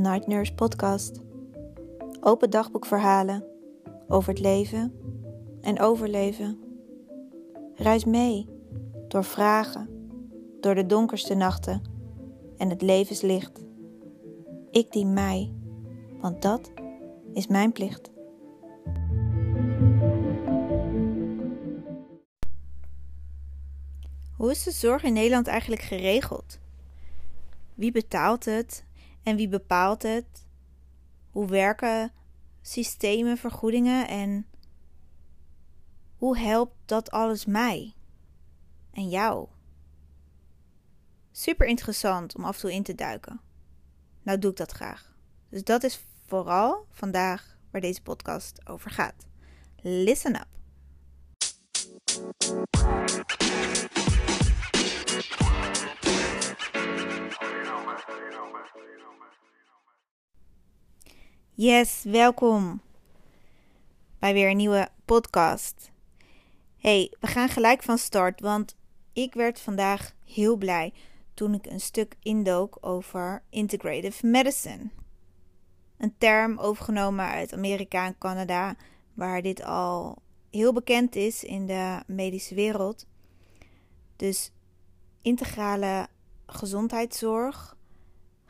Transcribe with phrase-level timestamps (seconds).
[0.00, 1.20] Night Nurse Podcast.
[2.20, 3.44] Open dagboekverhalen
[4.08, 4.92] over het leven
[5.60, 6.58] en overleven.
[7.74, 8.48] Reis mee
[9.08, 9.88] door vragen,
[10.60, 11.82] door de donkerste nachten
[12.56, 13.60] en het levenslicht.
[14.70, 15.52] Ik dien mij,
[16.20, 16.72] want dat
[17.32, 18.10] is mijn plicht.
[24.36, 26.58] Hoe is de zorg in Nederland eigenlijk geregeld?
[27.74, 28.84] Wie betaalt het
[29.22, 30.46] en wie bepaalt het?
[31.30, 32.12] Hoe werken
[32.62, 34.46] systemen, vergoedingen en
[36.16, 37.94] hoe helpt dat alles mij
[38.92, 39.48] en jou?
[41.32, 43.40] Super interessant om af en toe in te duiken.
[44.22, 45.14] Nou doe ik dat graag.
[45.48, 49.26] Dus dat is vooral vandaag waar deze podcast over gaat.
[49.82, 50.48] Listen up.
[61.54, 62.80] Yes, welkom
[64.18, 65.90] bij weer een nieuwe podcast.
[66.76, 68.76] Hey, we gaan gelijk van start, want
[69.12, 70.92] ik werd vandaag heel blij
[71.34, 74.90] toen ik een stuk indook over integrative medicine.
[75.98, 78.76] Een term overgenomen uit Amerika en Canada,
[79.14, 83.06] waar dit al heel bekend is in de medische wereld.
[84.16, 84.52] Dus
[85.22, 86.08] integrale
[86.46, 87.78] gezondheidszorg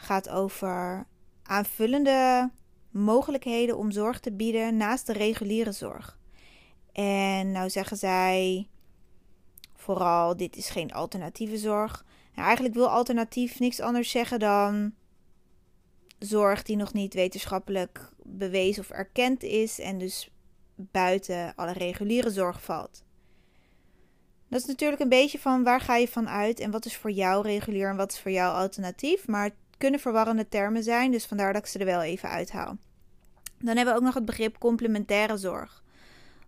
[0.00, 1.06] gaat over
[1.42, 2.50] aanvullende
[2.90, 6.18] mogelijkheden om zorg te bieden naast de reguliere zorg.
[6.92, 8.68] En nou zeggen zij
[9.74, 12.04] vooral: dit is geen alternatieve zorg.
[12.34, 14.94] Nou, eigenlijk wil alternatief niks anders zeggen dan
[16.18, 20.30] zorg die nog niet wetenschappelijk bewezen of erkend is en dus
[20.76, 23.04] buiten alle reguliere zorg valt.
[24.48, 27.10] Dat is natuurlijk een beetje van waar ga je van uit en wat is voor
[27.10, 29.26] jou regulier en wat is voor jou alternatief.
[29.26, 29.50] Maar
[29.80, 32.76] kunnen verwarrende termen zijn, dus vandaar dat ik ze er wel even uithaal.
[33.58, 35.82] Dan hebben we ook nog het begrip complementaire zorg.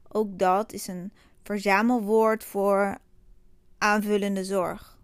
[0.08, 2.98] Ook dat is een verzamelwoord voor
[3.78, 4.98] aanvullende zorg.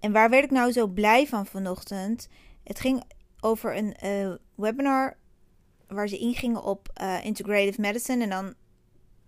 [0.00, 2.28] En waar werd ik nou zo blij van vanochtend?
[2.64, 3.02] Het ging
[3.40, 5.16] over een uh, webinar
[5.86, 8.54] waar ze ingingen op uh, integrative medicine en dan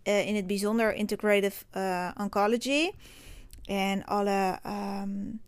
[0.04, 1.64] uh, in het bijzonder integrative
[2.20, 2.90] oncology.
[3.64, 5.40] En alle um,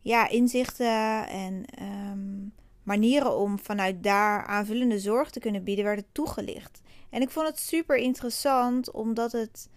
[0.00, 2.52] ja, inzichten en um,
[2.82, 6.80] manieren om vanuit daar aanvullende zorg te kunnen bieden werden toegelicht.
[7.10, 9.68] En ik vond het super interessant omdat het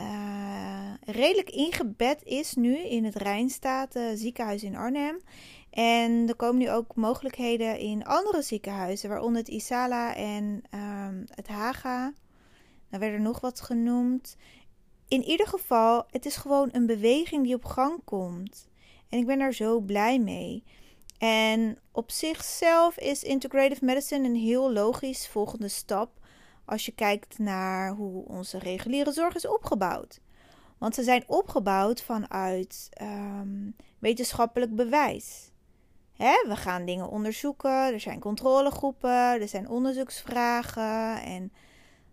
[0.00, 5.20] uh, redelijk ingebed is nu in het Rijnstaten ziekenhuis in Arnhem.
[5.70, 11.48] En er komen nu ook mogelijkheden in andere ziekenhuizen, waaronder het Isala en um, het
[11.48, 12.12] Haga.
[12.90, 14.36] Dan werd er nog wat genoemd.
[15.08, 18.68] In ieder geval, het is gewoon een beweging die op gang komt.
[19.08, 20.64] En ik ben daar zo blij mee.
[21.18, 26.10] En op zichzelf is integrative medicine een heel logisch volgende stap
[26.64, 30.20] als je kijkt naar hoe onze reguliere zorg is opgebouwd.
[30.78, 35.50] Want ze zijn opgebouwd vanuit um, wetenschappelijk bewijs.
[36.12, 41.22] Hè, we gaan dingen onderzoeken, er zijn controlegroepen, er zijn onderzoeksvragen.
[41.22, 41.52] En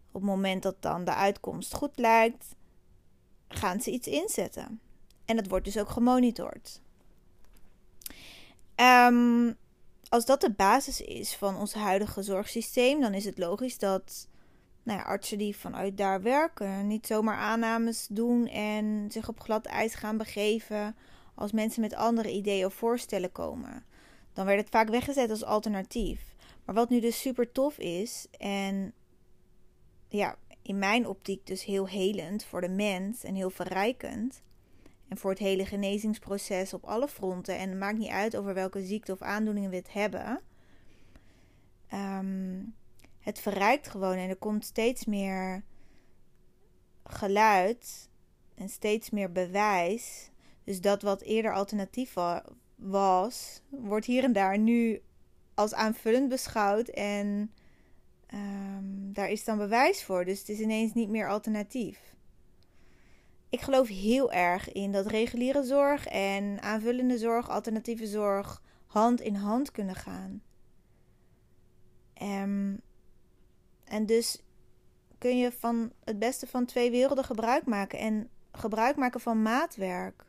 [0.08, 2.56] op het moment dat dan de uitkomst goed lijkt,
[3.48, 4.80] gaan ze iets inzetten.
[5.26, 6.82] En dat wordt dus ook gemonitord.
[8.76, 9.58] Um,
[10.10, 14.28] als dat de basis is van ons huidige zorgsysteem, dan is het logisch dat
[14.84, 19.66] nou ja, artsen die vanuit daar werken niet zomaar aannames doen en zich op glad
[19.66, 20.96] ijs gaan begeven
[21.36, 23.86] als mensen met andere ideeën of voorstellen komen.
[24.34, 26.36] Dan werd het vaak weggezet als alternatief.
[26.66, 28.94] Maar wat nu dus super tof is en
[30.10, 34.42] ja, in mijn optiek dus heel helend voor de mens en heel verrijkend,
[35.08, 37.58] en voor het hele genezingsproces op alle fronten.
[37.58, 40.42] En het maakt niet uit over welke ziekte of aandoeningen we het hebben.
[41.94, 42.76] Um,
[43.20, 45.64] het verrijkt gewoon en er komt steeds meer
[47.04, 48.10] geluid
[48.56, 50.30] en steeds meer bewijs.
[50.64, 52.16] Dus dat wat eerder alternatief
[52.76, 55.02] was, wordt hier en daar nu
[55.54, 56.88] als aanvullend beschouwd.
[56.88, 57.54] En
[58.34, 60.26] um, daar is dan bewijs voor.
[60.26, 62.15] Dus het is ineens niet meer alternatief
[63.56, 69.36] ik geloof heel erg in dat reguliere zorg en aanvullende zorg, alternatieve zorg, hand in
[69.36, 70.42] hand kunnen gaan.
[72.22, 72.82] Um,
[73.84, 74.44] en dus
[75.18, 80.26] kun je van het beste van twee werelden gebruik maken en gebruik maken van maatwerk.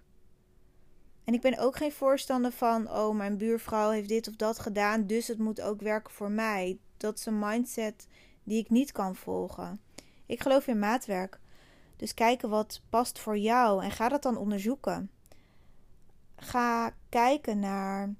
[1.25, 5.06] En ik ben ook geen voorstander van, oh, mijn buurvrouw heeft dit of dat gedaan,
[5.06, 6.78] dus het moet ook werken voor mij.
[6.96, 8.06] Dat is een mindset
[8.44, 9.81] die ik niet kan volgen.
[10.26, 11.38] Ik geloof in maatwerk.
[11.97, 15.11] Dus kijken wat past voor jou en ga dat dan onderzoeken.
[16.37, 18.15] Ga kijken naar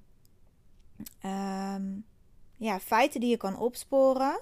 [1.19, 1.83] ehm,
[2.55, 4.41] ja, feiten die je kan opsporen.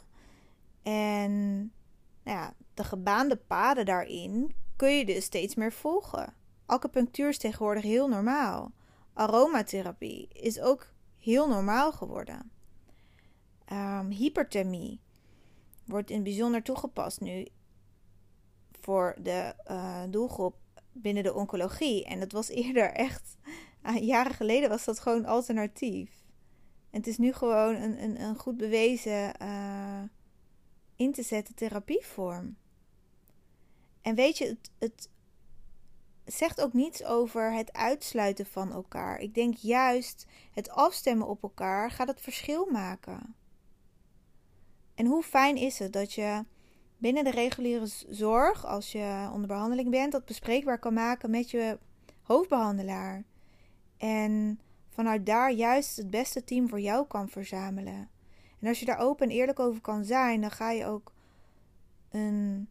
[0.83, 1.57] En
[2.23, 6.33] nou ja, de gebaande paden daarin kun je dus steeds meer volgen.
[6.65, 8.71] Acupunctuur is tegenwoordig heel normaal.
[9.13, 10.87] Aromatherapie is ook
[11.17, 12.51] heel normaal geworden.
[13.71, 14.99] Um, hyperthermie
[15.85, 17.47] wordt in het bijzonder toegepast nu
[18.85, 20.55] voor de uh, doelgroep
[20.91, 22.05] binnen de oncologie.
[22.05, 23.37] En dat was eerder echt,
[23.83, 26.11] uh, jaren geleden was dat gewoon alternatief.
[26.89, 30.01] En het is nu gewoon een, een, een goed bewezen uh,
[30.95, 32.57] in te zetten therapievorm.
[34.01, 35.09] En weet je, het
[36.25, 39.19] zegt ook niets over het uitsluiten van elkaar.
[39.19, 43.35] Ik denk juist het afstemmen op elkaar gaat het verschil maken.
[44.95, 46.45] En hoe fijn is het dat je
[46.97, 51.77] binnen de reguliere zorg, als je onder behandeling bent, dat bespreekbaar kan maken met je
[52.21, 53.23] hoofdbehandelaar.
[53.97, 54.59] En
[54.89, 58.09] vanuit daar juist het beste team voor jou kan verzamelen.
[58.59, 61.13] En als je daar open en eerlijk over kan zijn, dan ga je ook
[62.09, 62.67] een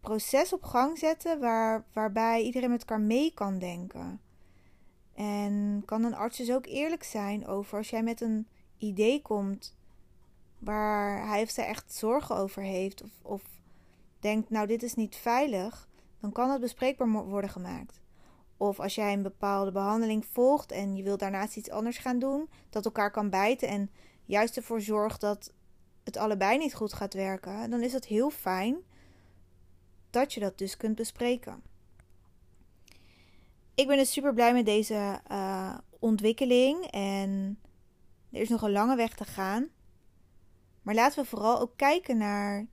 [0.00, 4.20] proces op gang zetten waar, waarbij iedereen met elkaar mee kan denken.
[5.14, 8.48] En kan een arts dus ook eerlijk zijn over als jij met een
[8.78, 9.76] idee komt
[10.58, 13.42] waar hij of zij echt zorgen over heeft of, of
[14.20, 15.88] denkt, nou dit is niet veilig,
[16.20, 18.00] dan kan het bespreekbaar worden gemaakt.
[18.56, 22.48] Of als jij een bepaalde behandeling volgt en je wilt daarnaast iets anders gaan doen,
[22.70, 23.90] dat elkaar kan bijten en
[24.24, 25.52] juist ervoor zorgt dat
[26.04, 28.76] het allebei niet goed gaat werken, dan is het heel fijn
[30.10, 31.62] dat je dat dus kunt bespreken.
[33.74, 37.58] Ik ben dus super blij met deze uh, ontwikkeling en
[38.32, 39.68] er is nog een lange weg te gaan.
[40.88, 42.66] Maar laten we vooral ook kijken naar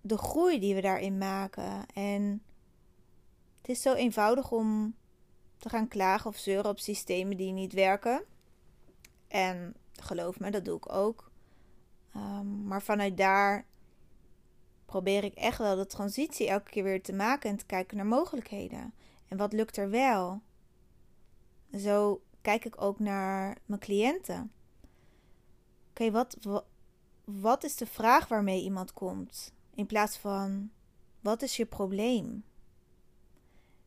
[0.00, 1.86] de groei die we daarin maken.
[1.94, 2.42] En
[3.60, 4.96] het is zo eenvoudig om
[5.58, 8.24] te gaan klagen of zeuren op systemen die niet werken.
[9.28, 11.30] En geloof me, dat doe ik ook.
[12.16, 13.66] Um, maar vanuit daar
[14.86, 18.06] probeer ik echt wel de transitie elke keer weer te maken en te kijken naar
[18.06, 18.94] mogelijkheden.
[19.28, 20.40] En wat lukt er wel?
[21.76, 24.52] Zo kijk ik ook naar mijn cliënten.
[25.92, 26.36] Oké, wat,
[27.24, 29.52] wat, is de vraag waarmee iemand komt?
[29.74, 30.70] In plaats van
[31.20, 32.44] wat is je probleem?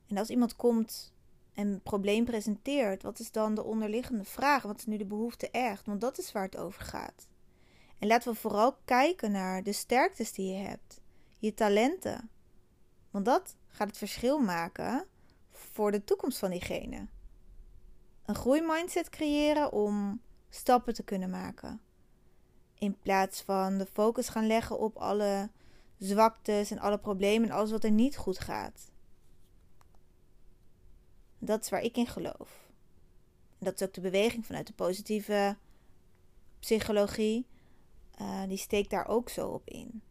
[0.08, 1.14] En als iemand komt
[1.54, 4.64] en een probleem presenteert, wat is dan de onderliggende vraag?
[4.64, 5.86] Wat is nu de behoefte echt?
[5.86, 7.28] Want dat is waar het over gaat.
[8.00, 11.02] En laten we vooral kijken naar de sterktes die je hebt,
[11.40, 12.30] je talenten.
[13.12, 15.08] Want dat gaat het verschil maken
[15.52, 17.08] voor de toekomst van diegene.
[18.26, 21.85] Een groeimindset creëren om stappen te kunnen maken.
[22.80, 25.50] In plaats van de focus gaan leggen op alle
[25.98, 28.92] zwaktes en alle problemen en alles wat er niet goed gaat.
[31.40, 32.70] Dat is waar ik in geloof.
[33.58, 35.58] Dat is ook de beweging vanuit de positieve
[36.60, 37.46] psychologie.
[38.22, 40.02] Uh, die steekt daar ook zo op in.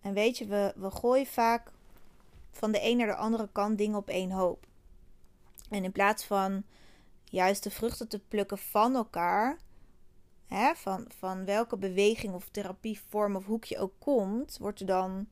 [0.00, 1.72] En weet je, we, we gooien vaak
[2.50, 4.66] van de een naar de andere kant dingen op één hoop.
[5.70, 6.64] En in plaats van
[7.30, 9.58] juist de vruchten te plukken van elkaar,
[10.46, 15.28] hè, van, van welke beweging of therapievorm of hoekje ook komt, wordt er dan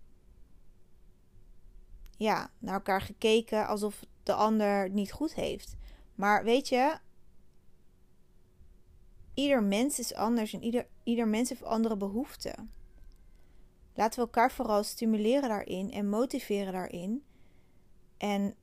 [2.16, 5.76] ja, naar elkaar gekeken alsof de ander het niet goed heeft.
[6.14, 6.98] Maar weet je,
[9.34, 12.70] ieder mens is anders en ieder, ieder mens heeft andere behoeften.
[13.94, 17.24] Laten we elkaar vooral stimuleren daarin en motiveren daarin.
[18.16, 18.54] En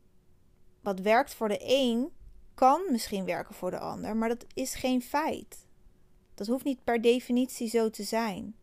[0.82, 2.12] wat werkt voor de een,
[2.54, 5.68] kan misschien werken voor de ander, maar dat is geen feit.
[6.36, 8.56] Dat hoeft niet per definitie zo te zijn.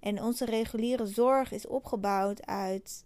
[0.00, 3.04] En onze reguliere zorg is opgebouwd uit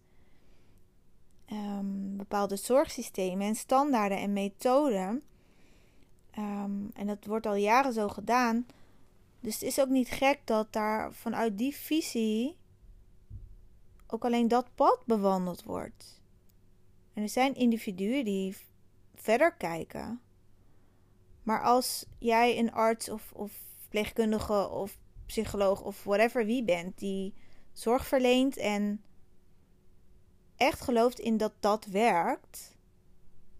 [1.52, 5.22] um, bepaalde zorgsystemen en standaarden en methoden.
[6.38, 8.66] Um, en dat wordt al jaren zo gedaan.
[9.40, 12.56] Dus het is ook niet gek dat daar vanuit die visie
[14.06, 16.20] ook alleen dat pad bewandeld wordt.
[17.14, 18.56] En er zijn individuen die
[19.22, 20.20] verder kijken.
[21.42, 27.34] Maar als jij een arts of, of verpleegkundige of psycholoog of whatever wie bent die
[27.72, 29.04] zorg verleent en
[30.56, 32.76] echt gelooft in dat dat werkt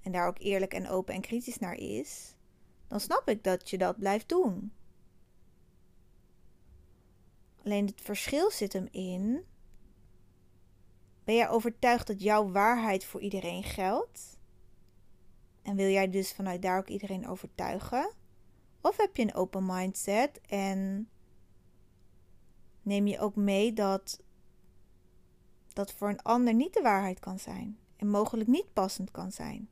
[0.03, 2.35] en daar ook eerlijk en open en kritisch naar is,
[2.89, 4.73] dan snap ik dat je dat blijft doen.
[7.65, 9.45] Alleen het verschil zit hem in:
[11.25, 14.32] ben jij overtuigd dat jouw waarheid voor iedereen geldt?
[15.63, 18.13] En wil jij dus vanuit daar ook iedereen overtuigen?
[18.81, 21.09] Of heb je een open mindset en
[22.83, 24.23] neem je ook mee dat
[25.73, 29.69] dat voor een ander niet de waarheid kan zijn en mogelijk niet passend kan zijn?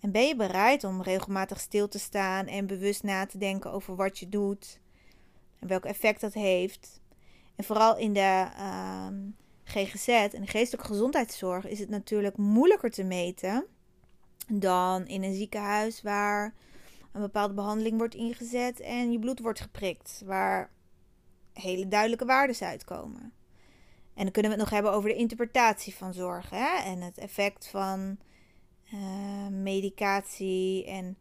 [0.00, 3.96] En ben je bereid om regelmatig stil te staan en bewust na te denken over
[3.96, 4.80] wat je doet
[5.58, 7.00] en welk effect dat heeft?
[7.56, 9.30] En vooral in de ehm,
[9.64, 13.66] GGZ en de geestelijke gezondheidszorg is het natuurlijk moeilijker te meten
[14.48, 16.54] dan in een ziekenhuis waar
[17.12, 20.70] een bepaalde behandeling wordt ingezet en je bloed wordt geprikt, waar
[21.52, 23.32] hele duidelijke waarden uitkomen.
[24.14, 26.82] En dan kunnen we het nog hebben over de interpretatie van zorg hè?
[26.84, 28.18] en het effect van
[28.94, 31.16] uh, medicatie en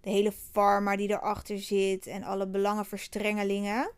[0.00, 3.92] de hele pharma die erachter zit en alle belangenverstrengelingen.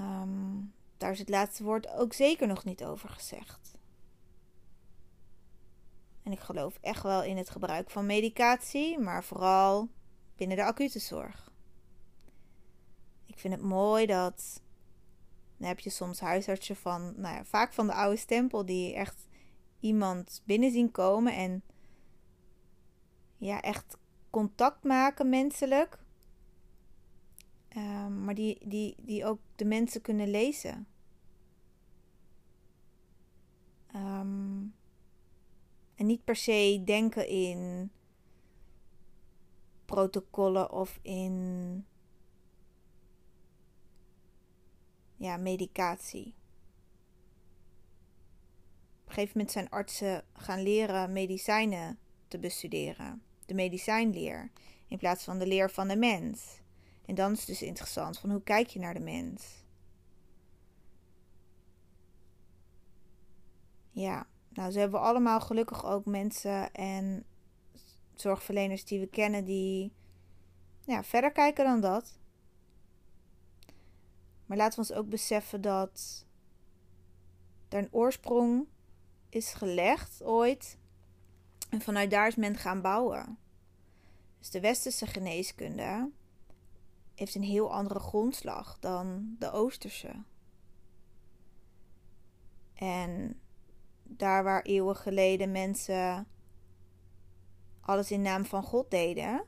[0.00, 3.75] Um, daar is het laatste woord ook zeker nog niet over gezegd.
[6.26, 9.88] En ik geloof echt wel in het gebruik van medicatie, maar vooral
[10.36, 11.52] binnen de acute zorg.
[13.26, 14.62] Ik vind het mooi dat.
[15.56, 19.28] Dan heb je soms huisartsen van, nou ja, vaak van de oude stempel, die echt
[19.80, 21.62] iemand binnen zien komen en
[23.36, 23.96] ja, echt
[24.30, 25.98] contact maken menselijk.
[27.68, 30.86] Ehm, maar die, die, die ook de mensen kunnen lezen.
[33.86, 34.64] Ehm,
[35.96, 37.90] en niet per se denken in
[39.84, 41.86] protocollen of in
[45.16, 46.34] ja, medicatie.
[49.00, 51.98] Op een gegeven moment zijn artsen gaan leren medicijnen
[52.28, 53.22] te bestuderen.
[53.46, 54.50] De medicijnleer.
[54.88, 56.60] In plaats van de leer van de mens.
[57.06, 59.64] En dan is het dus interessant van hoe kijk je naar de mens.
[63.90, 64.26] Ja,
[64.56, 67.24] nou, ze hebben allemaal gelukkig ook mensen en
[68.14, 69.92] zorgverleners die we kennen die
[70.84, 72.18] ja, verder kijken dan dat.
[74.46, 76.26] Maar laten we ons ook beseffen dat
[77.68, 78.66] er een oorsprong
[79.28, 80.78] is gelegd ooit.
[81.70, 83.38] En vanuit daar is men gaan bouwen.
[84.38, 86.10] Dus de westerse geneeskunde
[87.14, 90.22] heeft een heel andere grondslag dan de oosterse.
[92.74, 93.40] En
[94.08, 96.26] daar waar eeuwen geleden mensen
[97.80, 99.44] alles in naam van God deden,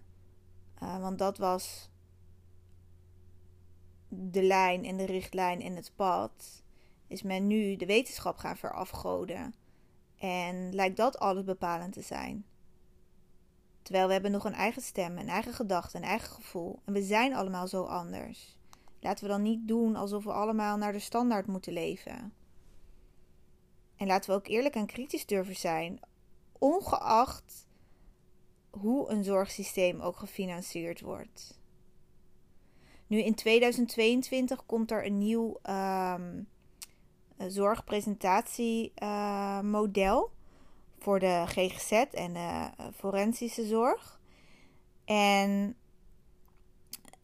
[0.83, 1.91] uh, want dat was
[4.09, 6.63] de lijn en de richtlijn en het pad,
[7.07, 9.55] is men nu de wetenschap gaan verafgoden.
[10.19, 12.45] En lijkt dat alles bepalend te zijn.
[13.83, 16.79] Terwijl we hebben nog een eigen stem, een eigen gedachte, een eigen gevoel.
[16.85, 18.57] En we zijn allemaal zo anders.
[19.01, 22.33] Laten we dan niet doen alsof we allemaal naar de standaard moeten leven.
[23.99, 26.01] En laten we ook eerlijk en kritisch durven zijn,
[26.59, 27.67] ongeacht
[28.71, 31.61] hoe een zorgsysteem ook gefinancierd wordt.
[33.07, 36.49] Nu in 2022 komt er een nieuw um,
[37.37, 40.31] zorgpresentatiemodel
[40.99, 44.21] voor de GGZ en de eh, forensische zorg.
[45.05, 45.77] En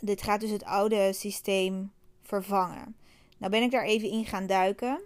[0.01, 2.97] dit gaat dus het oude systeem vervangen.
[3.39, 5.03] Nou ben ik daar even in gaan duiken.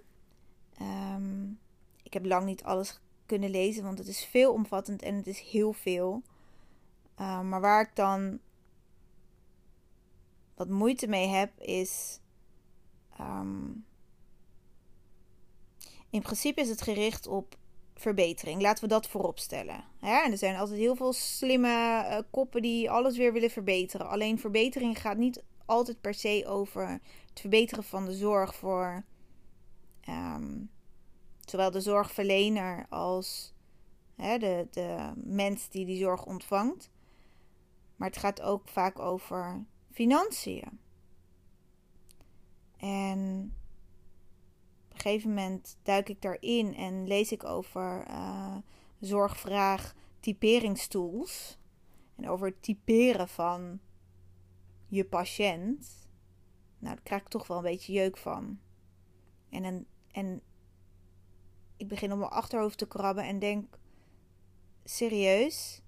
[0.79, 1.51] Ehm,
[2.03, 5.41] ik heb lang niet alles kunnen lezen, want het is veel omvattend en het is
[5.41, 6.23] heel veel.
[7.15, 8.39] Ehm, maar waar ik dan
[10.55, 12.21] wat moeite mee heb, is.
[13.17, 13.71] Ehm,
[16.11, 17.57] in principe is het gericht op
[17.95, 18.63] verbetering.
[18.63, 19.85] Laten we dat voorop stellen.
[20.01, 24.09] En er zijn altijd heel veel slimme uh, koppen die alles weer willen verbeteren.
[24.09, 26.89] Alleen verbetering gaat niet altijd per se over
[27.29, 29.05] het verbeteren van de zorg voor
[31.51, 33.55] zowel de zorgverlener als
[34.15, 36.91] hè, de, de mens die die zorg ontvangt.
[37.97, 40.81] Maar het gaat ook vaak over financiën.
[42.77, 43.53] En
[44.89, 48.57] op een gegeven moment duik ik daarin en lees ik over uh,
[49.01, 51.59] zorgvraag typeringstools.
[52.17, 53.81] En over het typeren van
[54.87, 56.09] je patiënt.
[56.79, 58.59] Nou, daar krijg ik toch wel een beetje jeuk van.
[59.49, 60.43] En, een, en
[61.79, 63.79] ik begin op mijn achterhoofd te krabben en denk:
[64.85, 65.83] serieus?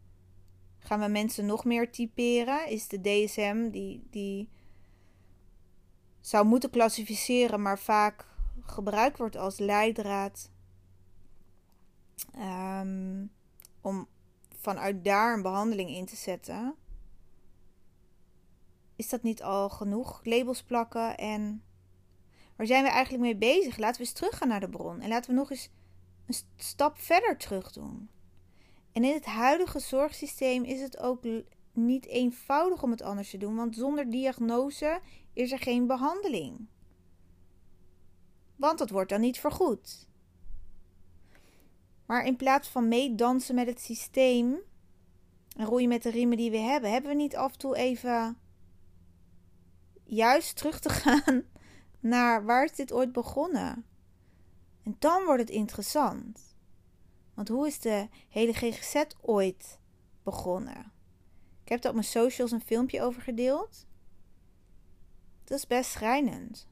[0.79, 2.69] Gaan we mensen nog meer typeren?
[2.69, 4.49] Is de DSM die, die
[6.21, 8.27] zou moeten klassificeren, maar vaak
[8.63, 10.51] gebruikt wordt als leidraad
[12.37, 13.33] um,
[13.81, 14.09] om
[14.57, 16.75] vanuit daar een behandeling in te zetten?
[18.97, 20.21] Is dat niet al genoeg?
[20.25, 21.63] Labels plakken en.
[22.57, 23.77] Waar zijn we eigenlijk mee bezig?
[23.77, 25.71] Laten we eens teruggaan naar de bron en laten we nog eens
[26.31, 28.11] een stap verder terug doen.
[28.93, 31.25] En in het huidige zorgsysteem is het ook
[31.73, 35.01] niet eenvoudig om het anders te doen, want zonder diagnose
[35.33, 36.67] is er geen behandeling.
[38.57, 40.09] Want dat wordt dan niet vergoed.
[42.07, 44.59] Maar in plaats van meedansen met het systeem
[45.57, 48.39] en roeien met de riemen die we hebben, hebben we niet af en toe even
[50.05, 51.43] juist terug te gaan
[52.01, 53.90] naar waar is dit ooit begonnen?
[54.91, 56.57] En dan wordt het interessant.
[57.35, 59.81] Want hoe is de hele GGZ ooit
[60.23, 60.93] begonnen?
[61.63, 63.87] Ik heb daar op mijn socials een filmpje over gedeeld.
[65.45, 66.69] Dat is best schrijnend.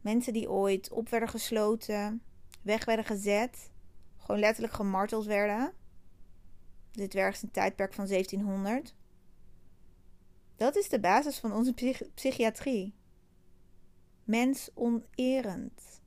[0.00, 2.22] Mensen die ooit op werden gesloten,
[2.62, 3.70] weg werden gezet,
[4.16, 5.72] gewoon letterlijk gemarteld werden.
[6.90, 8.94] Dit werkt een tijdperk van 1700.
[10.56, 11.74] Dat is de basis van onze
[12.14, 12.94] psychiatrie.
[14.24, 15.97] Mens onerend.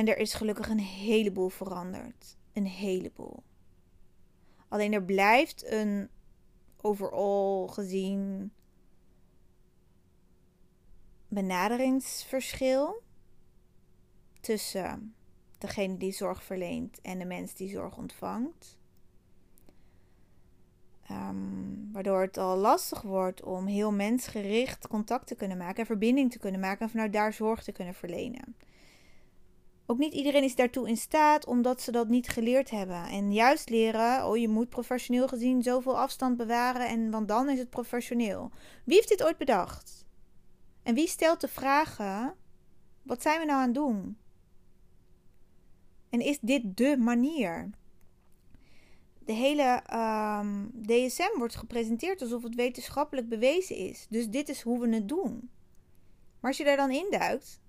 [0.00, 2.36] En er is gelukkig een heleboel veranderd.
[2.52, 3.42] Een heleboel.
[4.68, 6.08] Alleen er blijft een
[6.80, 8.52] overal gezien
[11.28, 13.02] benaderingsverschil
[14.40, 15.14] tussen
[15.58, 18.78] degene die zorg verleent en de mens die zorg ontvangt.
[21.10, 26.30] Um, waardoor het al lastig wordt om heel mensgericht contact te kunnen maken en verbinding
[26.30, 28.56] te kunnen maken en vanuit daar zorg te kunnen verlenen.
[29.90, 33.04] Ook niet iedereen is daartoe in staat omdat ze dat niet geleerd hebben.
[33.04, 37.58] En juist leren, oh je moet professioneel gezien zoveel afstand bewaren en want dan is
[37.58, 38.50] het professioneel.
[38.84, 40.04] Wie heeft dit ooit bedacht?
[40.82, 42.34] En wie stelt de vragen,
[43.02, 44.18] wat zijn we nou aan het doen?
[46.10, 47.70] En is dit de manier?
[49.18, 54.06] De hele um, ehm, DSM wordt gepresenteerd alsof het wetenschappelijk bewezen is.
[54.10, 55.50] Dus dit is hoe we het doen.
[56.40, 57.60] Maar als je daar dan induikt,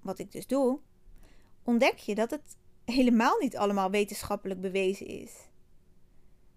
[0.00, 0.80] wat ik dus doe,
[1.66, 5.32] ontdek je dat het helemaal niet allemaal wetenschappelijk bewezen is.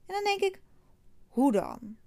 [0.05, 0.61] En dan denk ik,
[1.27, 1.97] hoe dan?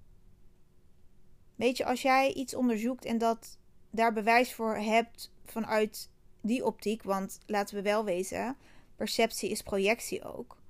[1.55, 3.59] Weet je, als jij iets onderzoekt en dat
[3.91, 8.57] daar bewijs voor hebt vanuit die optiek, want laten we wel wezen,
[8.97, 10.61] perceptie is projectie ook.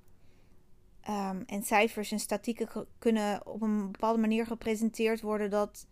[1.09, 5.87] Um, en cijfers en statieken kunnen op een bepaalde manier gepresenteerd worden dat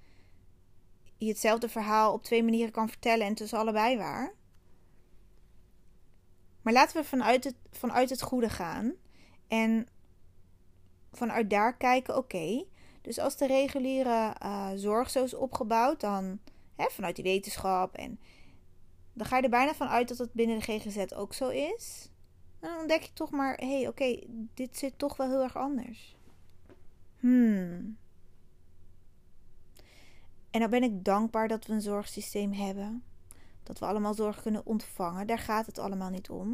[1.18, 4.34] je hetzelfde verhaal op twee manieren kan vertellen en is allebei waar.
[6.62, 8.94] Maar laten we vanuit het, vanuit het goede gaan
[9.48, 9.88] en
[11.12, 12.66] vanuit daar kijken, oké,
[13.02, 16.40] dus als de reguliere uh, zorg zo is opgebouwd, dan
[16.76, 18.20] hè, vanuit die wetenschap en
[19.14, 22.10] dan ga je er bijna van uit dat het binnen de GGZ ook zo is.
[22.60, 24.20] Dan ontdek je toch maar, hé, hey, oké,
[24.54, 26.16] dit zit toch wel heel erg anders.
[27.20, 27.98] Hmm.
[30.52, 33.04] En dan ben ik dankbaar dat we een zorgsysteem hebben.
[33.72, 35.28] Dat we allemaal zorg kunnen ontvangen.
[35.28, 36.50] Daar gaat het allemaal niet om.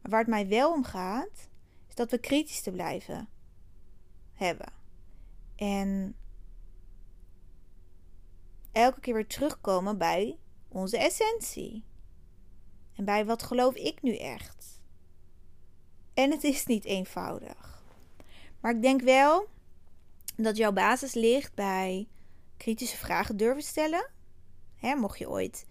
[0.00, 1.48] Maar waar het mij wel om gaat,
[1.88, 3.28] is dat we kritisch te blijven
[4.32, 4.72] hebben.
[5.56, 6.16] En
[8.72, 11.84] elke keer weer terugkomen bij onze essentie.
[12.94, 14.80] En bij wat geloof ik nu echt.
[16.14, 17.82] En het is niet eenvoudig.
[18.60, 19.48] Maar ik denk wel
[20.36, 22.08] dat jouw basis ligt bij
[22.56, 24.10] kritische vragen durven stellen.
[24.80, 25.66] Mocht je ooit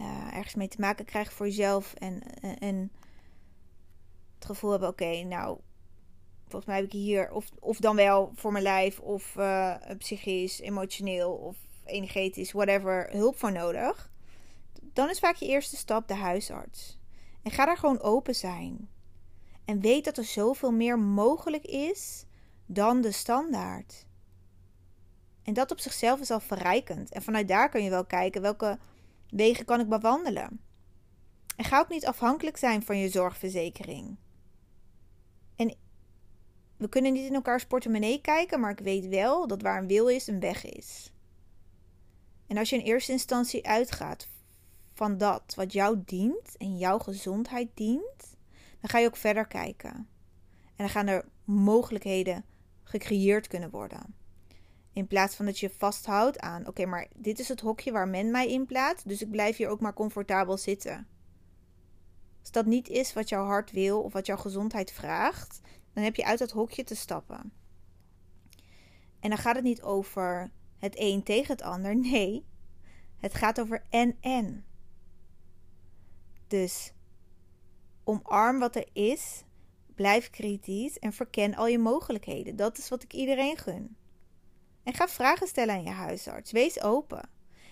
[0.00, 2.22] uh, ergens mee te maken krijgen voor jezelf en,
[2.58, 2.92] en,
[4.34, 5.58] het gevoel hebben: oké, nou,
[6.42, 10.60] volgens mij heb ik hier of, of dan wel voor mijn lijf of uh, psychisch,
[10.60, 14.10] emotioneel of energetisch, whatever, hulp voor nodig.
[14.92, 16.98] Dan is vaak je eerste stap de huisarts.
[17.42, 18.88] En ga daar gewoon open zijn.
[19.64, 22.24] En weet dat er zoveel meer mogelijk is
[22.66, 24.06] dan de standaard.
[25.42, 27.12] En dat op zichzelf is al verrijkend.
[27.12, 28.78] En vanuit daar kun je wel kijken welke
[29.30, 30.60] wegen kan ik bewandelen.
[31.56, 34.16] En ga ook niet afhankelijk zijn van je zorgverzekering.
[35.56, 35.76] En
[36.76, 40.08] we kunnen niet in elkaars portemonnee kijken, maar ik weet wel dat waar een wil
[40.08, 41.12] is, een weg is.
[42.46, 44.28] En als je in eerste instantie uitgaat
[44.92, 48.36] van dat wat jou dient en jouw gezondheid dient,
[48.80, 49.90] dan ga je ook verder kijken.
[50.66, 52.44] En dan gaan er mogelijkheden
[52.82, 54.14] gecreëerd kunnen worden.
[54.96, 58.30] In plaats van dat je vasthoudt aan, oké, maar dit is het hokje waar men
[58.30, 61.06] mij in plaatst, dus ik blijf hier ook maar comfortabel zitten.
[62.40, 65.60] Als dat niet is wat jouw hart wil of wat jouw gezondheid vraagt,
[65.92, 67.52] dan heb je uit dat hokje te stappen.
[69.20, 71.96] En dan gaat het niet over het een tegen het ander.
[72.10, 72.44] Nee,
[73.16, 74.64] het gaat over en en.
[76.46, 76.92] Dus
[78.04, 79.44] omarm wat er is,
[79.94, 82.56] blijf kritisch en verken al je mogelijkheden.
[82.56, 83.96] Dat is wat ik iedereen gun.
[84.86, 86.52] En ga vragen stellen aan je huisarts.
[86.52, 87.28] Wees open.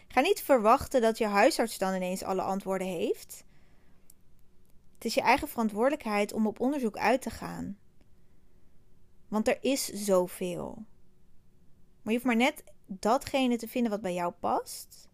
[0.09, 3.44] Ga niet verwachten dat je huisarts dan ineens alle antwoorden heeft.
[4.94, 7.79] Het is je eigen verantwoordelijkheid om op onderzoek uit te gaan.
[9.29, 10.74] Want er is zoveel.
[12.03, 15.09] Maar je hoeft maar net datgene te vinden wat bij jou past.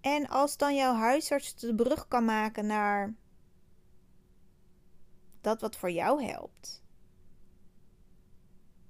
[0.00, 3.14] En als dan jouw huisarts de brug kan maken naar
[5.40, 6.82] dat wat voor jou helpt.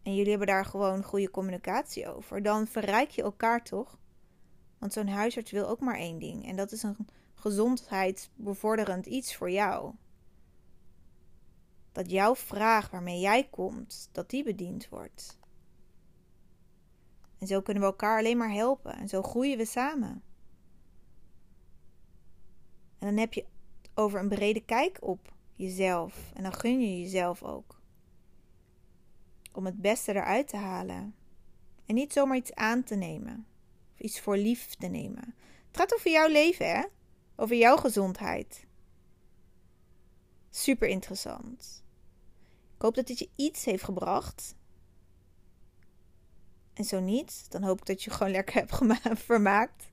[0.09, 2.43] En jullie hebben daar gewoon goede communicatie over.
[2.43, 3.99] Dan verrijk je elkaar toch?
[4.79, 6.47] Want zo'n huisarts wil ook maar één ding.
[6.47, 9.95] En dat is een gezondheidsbevorderend iets voor jou.
[11.93, 15.39] Dat jouw vraag waarmee jij komt, dat die bediend wordt.
[17.39, 18.95] En zo kunnen we elkaar alleen maar helpen.
[18.95, 20.23] En zo groeien we samen.
[22.99, 23.47] En dan heb je
[23.95, 26.33] over een brede kijk op jezelf.
[26.35, 27.78] En dan gun je jezelf ook.
[29.59, 31.15] Om het beste eruit te halen.
[31.87, 33.47] En niet zomaar iets aan te nemen.
[33.93, 35.35] Of iets voor lief te nemen.
[35.67, 36.85] Het gaat over jouw leven, hè?
[37.37, 38.67] Over jouw gezondheid.
[40.51, 41.85] Super interessant.
[42.75, 44.55] Ik hoop dat dit je iets heeft gebracht.
[46.75, 48.81] En zo niet, dan hoop ik dat je gewoon lekker hebt
[49.31, 49.93] vermaakt.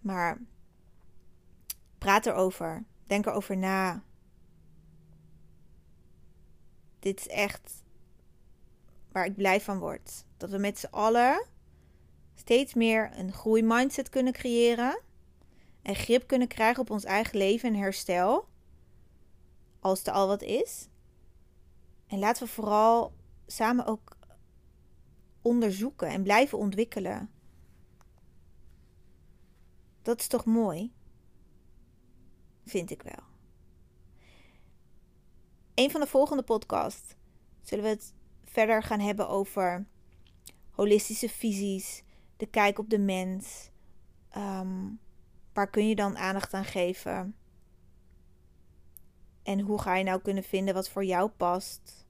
[0.00, 0.40] Maar
[1.98, 2.84] praat erover.
[3.06, 4.02] Denk erover na.
[6.98, 7.83] Dit is echt
[9.14, 10.24] waar ik blij van word.
[10.36, 11.46] Dat we met z'n allen
[12.34, 15.00] steeds meer een groeimindset kunnen creëren.
[15.82, 18.48] En grip kunnen krijgen op ons eigen leven en herstel.
[19.80, 20.88] Als er al wat is.
[22.06, 23.12] En laten we vooral
[23.46, 24.16] samen ook
[25.42, 27.30] onderzoeken en blijven ontwikkelen.
[30.02, 30.92] Dat is toch mooi?
[32.64, 33.24] Vind ik wel.
[35.74, 37.14] Een van de volgende podcasts
[37.62, 38.14] zullen we het
[38.54, 39.86] verder gaan hebben over
[40.70, 42.02] holistische visies,
[42.36, 43.70] de kijk op de mens.
[44.30, 44.90] Ehm,
[45.52, 47.36] waar kun je dan aandacht aan geven?
[49.42, 52.06] En hoe ga je nou kunnen vinden wat voor jou past?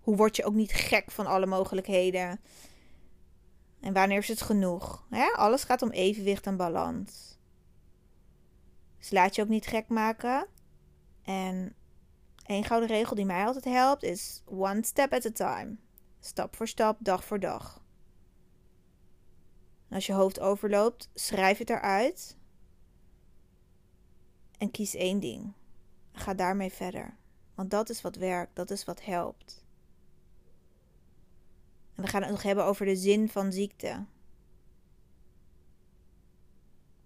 [0.00, 2.40] Hoe word je ook niet gek van alle mogelijkheden?
[3.80, 5.06] En wanneer is het genoeg?
[5.32, 7.38] Alles gaat om evenwicht en balans.
[8.98, 10.46] Dus laat je ook niet gek maken.
[11.22, 11.74] En
[12.50, 15.76] één gouden regel die mij altijd helpt is one step at a time.
[16.20, 17.82] Stap voor stap, dag voor dag.
[19.90, 22.36] als je hoofd overloopt, schrijf het eruit.
[24.58, 25.52] En kies één ding.
[26.12, 27.16] Ga daarmee verder.
[27.54, 29.64] Want dat is wat werkt, dat is wat helpt.
[31.94, 34.04] En we gaan het nog hebben over de zin van ziekte.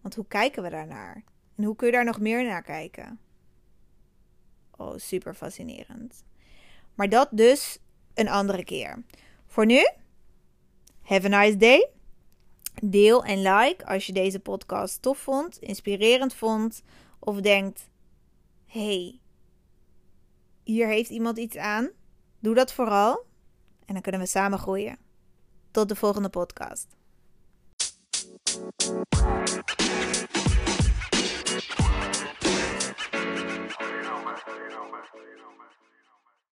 [0.01, 1.25] Want hoe kijken we daarnaar?
[1.57, 3.19] En hoe kun je daar nog meer naar kijken?
[4.77, 6.25] Oh, super fascinerend.
[6.95, 7.79] Maar dat dus
[8.15, 9.05] een andere keer.
[9.47, 9.89] Voor nu,
[11.03, 11.89] have a nice day.
[12.83, 16.83] Deel en like als je deze podcast tof vond, inspirerend vond
[17.19, 17.89] of denkt:
[18.67, 19.21] hey,
[20.63, 21.91] hier heeft iemand iets aan.
[22.39, 23.27] Doe dat vooral
[23.87, 24.99] en dan kunnen we samen groeien.
[25.71, 26.87] Tot de volgende podcast.